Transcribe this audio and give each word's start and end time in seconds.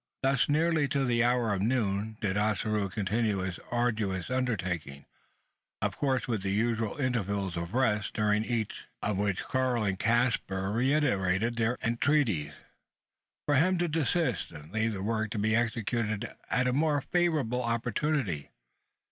Thus, 0.23 0.49
nearly 0.49 0.87
to 0.87 1.05
the 1.05 1.23
hour 1.23 1.53
of 1.53 1.61
noon, 1.61 2.17
did 2.21 2.35
Ossaroo 2.35 2.89
continue 2.89 3.37
his 3.37 3.59
arduous 3.69 4.31
undertaking 4.31 5.05
of 5.79 5.95
course 5.95 6.27
with 6.27 6.41
the 6.41 6.49
usual 6.49 6.97
intervals 6.97 7.55
of 7.55 7.75
rest, 7.75 8.15
during 8.15 8.43
each 8.43 8.85
of 9.03 9.19
which 9.19 9.43
Karl 9.43 9.83
and 9.83 9.99
Caspar 9.99 10.71
reiterated 10.71 11.55
their 11.55 11.77
entreaties 11.83 12.51
for 13.45 13.53
him 13.57 13.77
to 13.77 13.87
desist 13.87 14.51
and 14.51 14.71
leave 14.73 14.93
the 14.93 15.03
work 15.03 15.29
to 15.29 15.37
be 15.37 15.55
executed 15.55 16.33
at 16.49 16.67
a 16.67 16.73
more 16.73 17.01
favourable 17.01 17.61
opportunity. 17.61 18.49